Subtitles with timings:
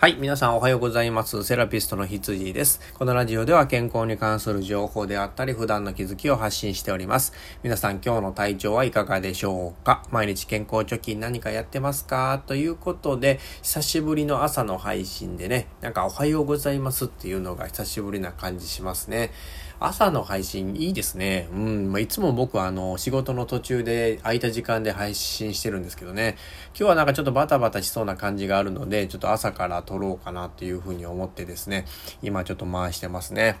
[0.00, 0.14] はい。
[0.14, 1.42] 皆さんおはようございます。
[1.42, 2.80] セラピストの羊です。
[2.94, 7.32] このラジオでは健康に関する情報であったり、普段の気づきを発信しております。
[7.64, 10.04] 皆さん今日の体調はいかがでしょうか？
[10.12, 12.44] 毎日健康貯金何かやってますか？
[12.46, 19.32] ということで、久しぶりの朝の配信でね、なんかおはようございますっていうのが久しぶりな感じしますね。
[19.80, 21.48] 朝の配信いいですね。
[21.52, 21.92] うん。
[21.92, 26.36] まあ、いつも僕はあの、仕事の途中で空いた時間で配信してるんですけどね。
[26.76, 31.86] 今日はなんかちょっとバタバタしそうな感じがあるので、ちょっと朝から撮ろうかなっていうふうに思ってですね、
[32.22, 33.56] 今ちょっと回してますね。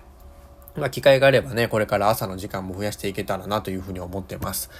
[0.76, 4.70] まあ、機会があればね、これから朝の時間も増やしていけたらなというふうに思ってます。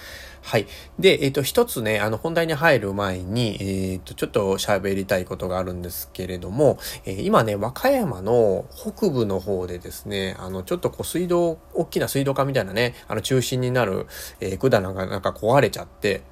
[0.42, 0.66] はい。
[0.98, 14.06] で、えっ、ー、と、一つね、あの、本題に入る前に、えっ、ー、と、ちょっと喋りたいことがあるんですけれども、えー、今ね、和歌山の北部の方でですね、あの、ちょっとこう、水道、大きな水道管みたいなね、あの、中心になる、
[14.40, 16.22] えー、管がなんか壊れちゃって、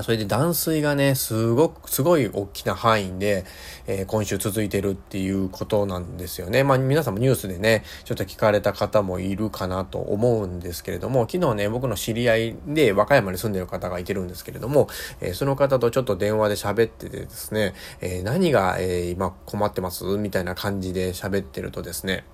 [0.00, 3.44] それで断水がね、すごく、すごい大きな範囲で、
[3.86, 6.64] えー、今週続いてるっていうことなんですよね。
[6.64, 14.88] まあ皆さんもニュースでね、ちょっと聞かれた方もいるかなと思うんですけれども、昨日ね、僕の知り合いで和歌山に住んでる方がいてるんですけれども、
[15.20, 20.04] えー、その方とちょっと電話で喋っててですね、えー、何が、え今困ってます？
[20.16, 22.24] みたいな感じで喋ってるとですね、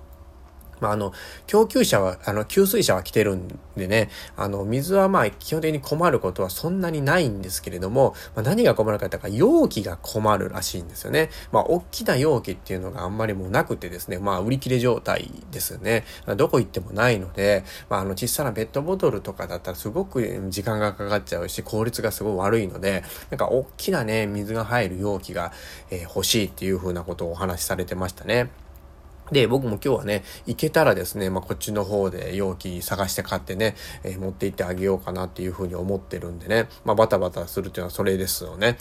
[0.79, 1.13] まあ、あの、
[1.47, 11.29] 供給者は、あの、給水車は来てるんでね、あの、水はまあ、基本的に困ることはそんなにないんですけれども、まあ、何が困るかっていうか、容器が困るらしいんですよね。
[11.51, 16.05] まあ、大きな容器っていうのがあんまりもうなくてですね、まあ、売り切れ状態ですよね。
[16.37, 25.51] どこ行ってもないので、まあ、あの、小さなペットボトルとかだったらすごく時間がかかっちゃうし、効率がすごい悪いので、なんか大きなね、水が入る容器が、
[25.89, 28.49] えー、欲しいっていう風なことをお話しされてましたね。
[29.31, 38.77] で、僕も今日はね、行けたらですね、まあ、こっちの方で容器探して買ってね、えー、持って行ってあげようかなっていうふうに思ってるんでね、まあ、バタバタするっていうのはそれですよね。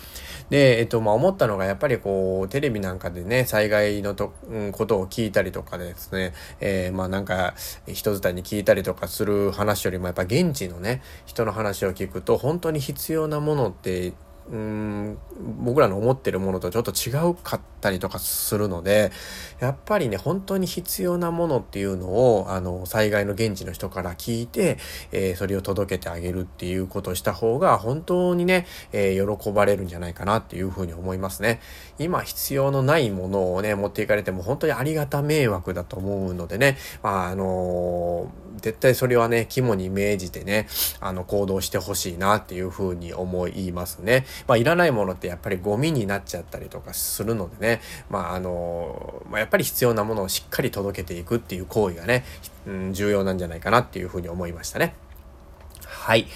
[0.51, 7.55] で、えっと、まあ、思ったのがやっぱりこう、テレビなんかでね、災害のと、うん、ことを聞いたりとかですね、えー、まあ、なんか、
[7.87, 14.13] 人伝いに聞いたりとかする話よりもやっぱ現地のね、人の話を聞くと、本当に必要なものって
[14.51, 15.19] うん、
[15.63, 19.13] 僕らの思ってるものとちょっと違うかったりとかするので、
[19.61, 24.79] やっぱりね、本当に必要なものっていうのを、あの、災害の現地の人から聞いて、
[25.13, 31.61] えー、それを届けてあげるっていうことをした方が、本当にね、えー、喜ばれるんじゃないかなっていうふうに思いますね。
[31.99, 40.67] 今必要のないものをね、持っていかれても本当にありがた迷惑だと思うのでね、まあ、あのー絶対それはね、肝に銘じてね、
[41.01, 44.27] あの、行動してほしいなっていうふうに思いますね。
[44.47, 52.25] まあ、いらないものってやっぱりゴミになっちゃったりとかするのでね、まあ、あの、まあ、やっぱり必要なものをしっかり届けていくっていう行為がね、
[52.67, 54.95] うん、重要なんじゃないかなっていうふうに思いましたね。
[55.87, 56.27] はい。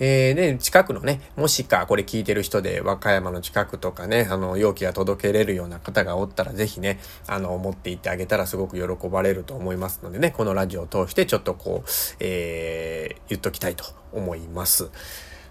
[0.00, 11.88] えー、で、近くのね、もしかこれ聞いてる人で和歌山の近くとかね、あの、容器が届けれるような方がおったらぜひね、あの、持って行ってあげたらすごく喜ばれると思いますのでね、このラジオを通してちょっとこう、
[12.20, 14.90] えー、言っときたいと思います。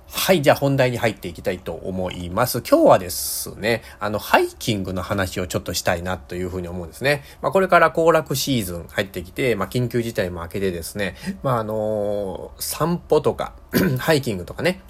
[0.10, 2.62] はい、じゃあ本題に入っていきたいと思います。
[2.62, 7.24] 今日はですね、あの、ハイキングの話をちょっとしたいなというふうに思うんですね。
[7.42, 13.54] まあ、これから行楽シーズン入ってきて、まあ、緊急事態も明けてですね、まあ、あのー、散歩とか、
[14.00, 14.82] ハイキングとかね、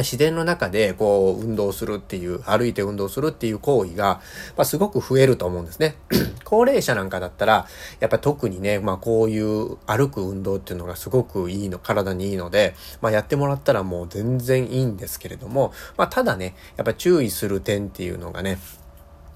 [0.00, 4.20] 自然の中でこう運動するっていう、歩いて運動するっていう行為が、
[4.56, 5.96] まあ、すごく増えると思うんですね。
[6.44, 7.66] 高齢者なんかだったら、
[8.00, 18.58] やっぱ特にね、まあこういう歩く運動っていうのがすごくいいの、体にいいので、まあやってもらったらもう全然いいんですけれども、まあただね、やっぱ注意する点っていうのがね、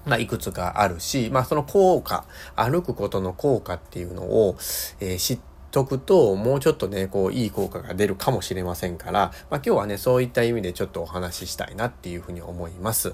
[0.05, 2.23] まあ、いくつかあるし、まあ、その効果、
[2.55, 4.55] 歩くことの効果っていうのを、
[5.01, 13.13] えー、知ってとくと、もうちょっとね、こう、いい効果が出るかもしれませんから、まあ、今日はね、そういった意味でちょっとお話ししたいなっていうふうに思います。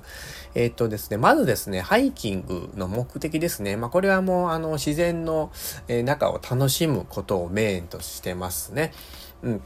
[0.56, 3.76] えー、っとですね、まずですね、ハイキングの目的ですね。
[3.76, 5.52] まあ、これはもう、あの、自然の、
[5.90, 8.94] えー、中を楽しむことをメインとしてますね。
[9.42, 9.62] うん。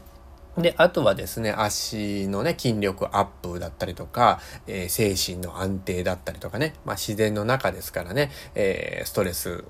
[0.56, 9.62] で、あとはですね、足のね、筋力アップだったりとか、えー、精神の安定だったりとかね、まあ、自然の中ですからね、えー、ストレス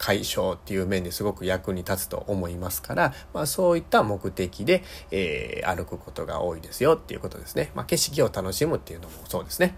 [0.00, 7.70] 解消っていう面ですごく役に立つと思いますから、まあそういった目的で、えー、歩くことが多いですよっていうことですね。
[7.74, 9.76] まあ景色を楽しむっていうのもそうですね。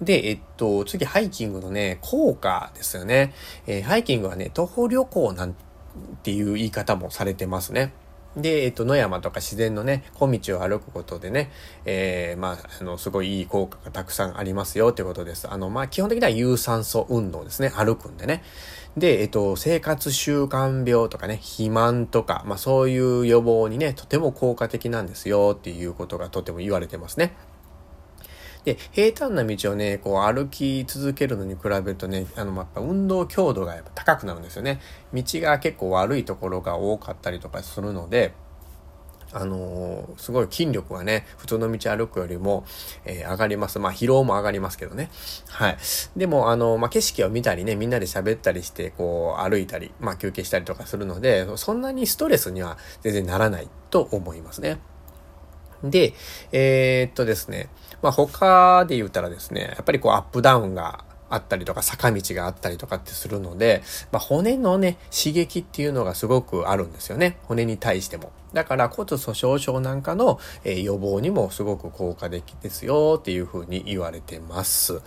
[0.00, 3.34] で、えっと、次、ハイキングのね、効果ですよね。
[3.66, 5.54] えー、ハイキングはね、徒歩旅行なん
[6.22, 7.92] ていう言い方もされてますね。
[8.36, 11.50] で、えっと、野山とか自然のね、小道を歩くことでね、
[11.84, 15.48] えー、まあ、あの、すごいいい効果がたくさんありますよってことです。
[15.48, 17.68] あの、まあ、基本的には有酸素運動ですね。
[17.70, 18.42] 歩くんでね。
[18.96, 27.34] で、えっと、生活習慣病とかね、肥満とか、まあ、そういう予防にね、とても効果的なんですよっていうことがとても言われてますね。
[28.64, 34.80] で、平坦な道をね、こう歩き続けるのに比べるとね、あの、やっぱ運動強度がやっぱ高くなるんですよね。
[35.12, 38.32] 道が結構悪いところが多かったりとかするので、
[39.34, 42.64] あのー、すごい筋力がね、普通の道歩くよりも、
[43.04, 43.80] えー、上がります。
[43.80, 45.10] まあ、疲労も上がりますけどね。
[45.48, 45.76] はい。
[46.16, 54.78] でも、あのー、まあ、景色を見たりね、みんなで喋ったりして、こう、歩いたり、まあ、休憩したりとかするので、そんなにストレスには全然ならないと思いますね。
[55.90, 56.14] で、
[56.52, 57.68] えー、っとですね、
[58.02, 63.82] まあ、他で言ったらですね、やっぱりこう、アップダウンがあったりとか坂道があったりとかってするので、
[64.12, 67.38] まあ、骨のね、刺激っていうのがすごくあるんですよね。
[67.44, 68.32] 骨に対しても。
[68.52, 75.02] だから骨粗鬆症なんかの、え予防にもすごく効果的ですよっていうふうに言われてます。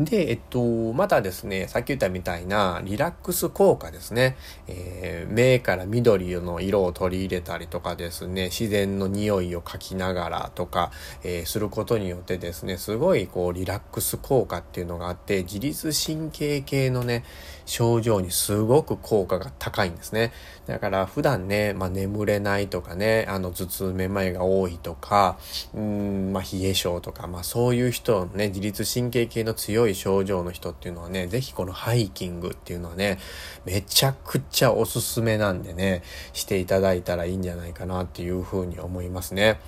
[0.00, 4.36] で、えっと、またですね、さっき言ったみたいなリラックス効果ですね。
[4.66, 10.90] えー、目から緑の色を取り入れたりとかですね、自然の匂いを嗅きながらとか、
[11.22, 17.22] えー、することによってですね、すごいこうリラックス効果っていうのがあって、自律神経系のね、
[17.66, 20.32] 症状にすごく効果が高いんですね。
[20.66, 25.38] だから普段ね、まあ、眠れないとかね、あの頭痛めまいが多いとか、
[25.74, 33.18] うん、まあ、冷え症とか、まあ、そういう人ね、自律神経系の強い症状の人っていうのはね、ぜひこのハイキングっていうのはね、
[33.64, 36.02] めちゃくちゃおすすめなんでね、
[36.32, 39.58] していただいたらいいんじゃないかなっていうふうに思いますね。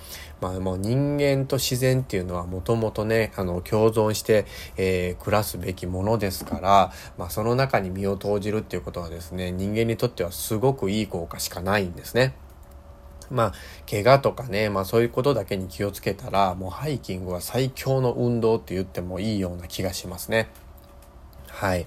[0.40, 4.46] まあもう人間と自然っていうのはもともとね、あの共存して、
[4.76, 12.34] えー、暮らすべきものですから、まあその中に身を投じるっていうことはですね、人間にとってはすごくいい効果しかないんですね。
[13.30, 13.52] まあ、
[13.90, 20.48] 怪我とかね、まあそういうことだけに気をつけたら、もうハイキングは最強の運動って言ってもいいような気がしますね。
[21.48, 21.86] はい。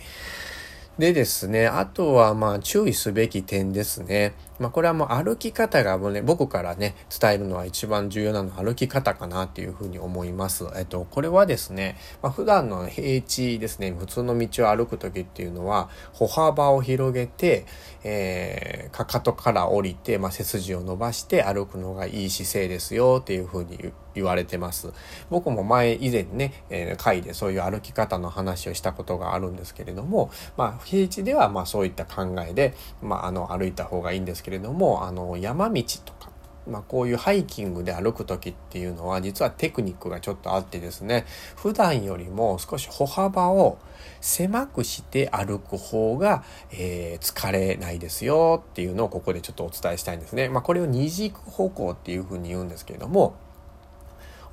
[0.97, 4.33] でですね、あとはまあ注意すべき点ですね。
[4.59, 10.65] まあこれはもう歩き方がもうね、僕からね、伝えるのは一番重要なのは歩き方かなっていうふうに思います。
[10.75, 17.65] えっと、これはですね、まあ普段の平地ですね、普通の道を歩く時っていうのは、歩幅を広げて、
[18.03, 24.91] えー、かかとから降りて、まあ背筋を伸ばして歩くのがいい姿勢ですよっていうふうに言われてます。
[25.29, 36.31] 僕も前以前ね、えー、会でそういう歩き方の話をしたことがあるんですけれども、まあ平地ではまあそういった考えで、まああの歩いた方がいいんですけどけれども、あの山道とか、
[36.67, 41.25] まあ、こういうハイキングで歩く時っていうのは実はテクニックがちょっとあってですね
[41.55, 43.79] 普段よりも少し歩幅を
[44.21, 50.49] 狭くして歩く方が、えー、疲れないですよっていうのをここでちょっとお伝えしたいんですね。
[50.49, 53.35] まあ、これを二軸歩行っていうふうに言うんですけれども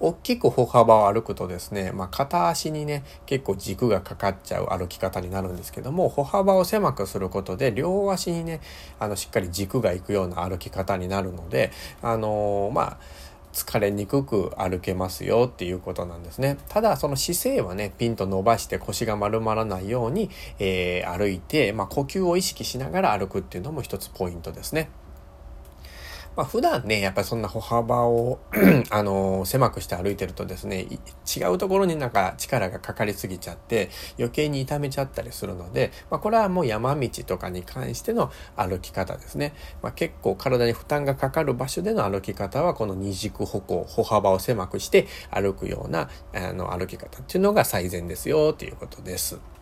[0.00, 8.60] 大きく歩幅を歩くとですね、まあ、片足にね、結構軸がかかっちゃう歩き方になるんですけども、歩幅を狭くすることで、両足にね、
[8.98, 11.70] あの、しっかり軸がいくような歩き方になるので、
[12.02, 12.98] あのー、まあ、
[13.56, 16.58] 疲れにくく歩けますよっていうことなんですね。
[16.68, 20.28] ただその姿勢はね、ピンと伸ばして腰が丸まらないように、
[20.58, 24.90] えー、歩いて、まあ、呼吸を意識しながら歩くっていうのも一つポイントですね。
[26.36, 28.38] まあ、普段ね、やっぱりそんな歩幅を
[28.90, 30.86] あの狭くして歩いてるとですね、
[31.34, 33.88] 違うところになんか力がかかりすぎちゃって
[34.18, 39.54] 余計に痛めちゃったりするので、まあ、これはもう山道とかに関しての歩き方ですね。
[39.82, 49.55] まあ、結構体に負担がかかる場所での歩き方はこの二軸歩行、歩幅を狭くして歩くようなあの歩き方っていうのが最善ですよということです。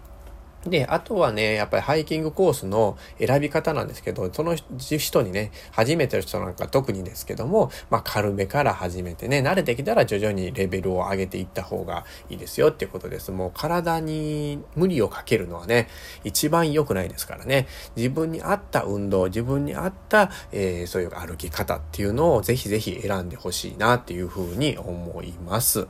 [0.66, 13.30] で、あとはね、やっぱりハイキングコースの選び方なんですけど、その人にね、初めての人なんか特にですけども、まあ軽めから始めてね、慣れてきたら徐々にレベルを上げていった方がいいですよっていうことです。
[13.30, 15.88] もう体に無理をかけるのはね、
[16.24, 17.66] 一番良くないですからね。
[17.96, 25.86] 自分に合った運動、自分に合った、えー、そういう歩き方っていうのをぜひぜひ選んでほしいなっていうふうに思います。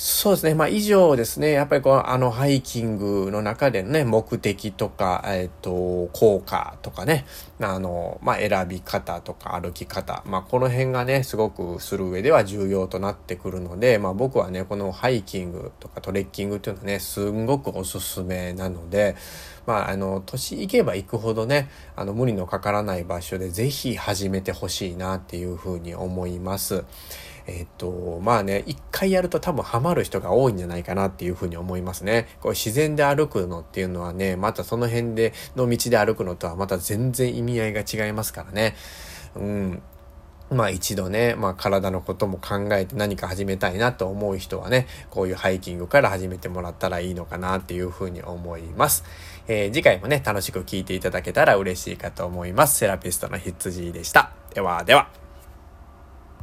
[0.00, 0.54] そうですね。
[0.54, 1.50] まあ以上ですね。
[1.50, 7.26] やっぱりこう、あのハイキングの中でね、目的とか、えっ、ー、と、効果とかね、
[7.60, 10.22] あの、まあ選び方とか歩き方。
[10.24, 19.16] まあこの辺がね、すごくする上では重要となってくるので、まあ僕はね、このハイキングとかトレッキングっていうのはね、すんごくおすすめなので、
[19.66, 26.84] まああの、年行けば行くほどね、あの、無理のかからない場所でぜひ始めてほしいなっていうふうに思います。
[27.48, 32.28] えっと、まあね、一回やると多分ハマる人が多いんじゃないかなっていうふうに思いますね。
[32.40, 38.76] こう自然で歩くのっていうのはね、またその辺での道で歩くのとはまた全然意味合いが違いますからね。
[39.34, 39.82] うん。
[40.50, 49.04] まあ一度ね、まあ体のことも考えて何か始めたいなと思う人はね、こういうハイキングから始めてもらったらいいのかなっていうふうに思います。
[49.46, 52.76] えー、次回もね、楽しく聞いていただけたら嬉しいかと思います。
[52.76, 54.32] セラピストの羊でした。
[54.52, 55.27] ではでは。